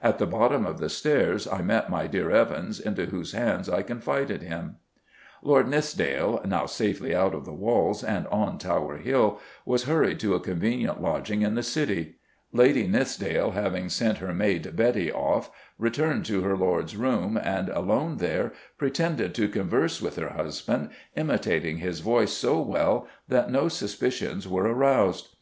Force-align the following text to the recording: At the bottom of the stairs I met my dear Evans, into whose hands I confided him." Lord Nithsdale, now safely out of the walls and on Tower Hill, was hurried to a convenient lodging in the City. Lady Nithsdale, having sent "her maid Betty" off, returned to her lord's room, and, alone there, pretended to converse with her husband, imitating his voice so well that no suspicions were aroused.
At 0.00 0.16
the 0.16 0.24
bottom 0.26 0.64
of 0.64 0.78
the 0.78 0.88
stairs 0.88 1.46
I 1.46 1.60
met 1.60 1.90
my 1.90 2.06
dear 2.06 2.30
Evans, 2.30 2.80
into 2.80 3.04
whose 3.04 3.32
hands 3.32 3.68
I 3.68 3.82
confided 3.82 4.40
him." 4.40 4.76
Lord 5.42 5.68
Nithsdale, 5.68 6.40
now 6.46 6.64
safely 6.64 7.14
out 7.14 7.34
of 7.34 7.44
the 7.44 7.52
walls 7.52 8.02
and 8.02 8.26
on 8.28 8.56
Tower 8.56 8.96
Hill, 8.96 9.38
was 9.66 9.82
hurried 9.84 10.18
to 10.20 10.34
a 10.34 10.40
convenient 10.40 11.02
lodging 11.02 11.42
in 11.42 11.56
the 11.56 11.62
City. 11.62 12.14
Lady 12.54 12.88
Nithsdale, 12.88 13.50
having 13.50 13.90
sent 13.90 14.16
"her 14.16 14.32
maid 14.32 14.74
Betty" 14.76 15.12
off, 15.12 15.50
returned 15.78 16.24
to 16.24 16.40
her 16.40 16.56
lord's 16.56 16.96
room, 16.96 17.36
and, 17.36 17.68
alone 17.68 18.16
there, 18.16 18.54
pretended 18.78 19.34
to 19.34 19.46
converse 19.46 20.00
with 20.00 20.16
her 20.16 20.30
husband, 20.30 20.88
imitating 21.16 21.76
his 21.76 22.00
voice 22.00 22.32
so 22.32 22.62
well 22.62 23.06
that 23.28 23.50
no 23.50 23.68
suspicions 23.68 24.48
were 24.48 24.64
aroused. 24.64 25.36